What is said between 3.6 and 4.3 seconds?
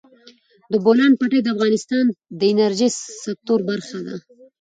برخه ده.